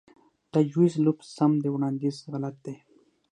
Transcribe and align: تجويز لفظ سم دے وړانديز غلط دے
تجويز 0.53 0.93
لفظ 1.05 1.27
سم 1.37 1.51
دے 1.61 1.69
وړانديز 1.73 2.15
غلط 2.31 2.55
دے 2.65 2.73